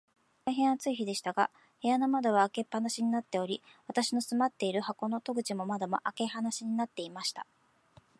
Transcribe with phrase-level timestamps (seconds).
[0.45, 1.51] 大へん暑い日でしたが、
[1.83, 7.45] 部屋の窓は開け放しになっており、私の住まっている箱の戸口も窓も、開け放しになっていました。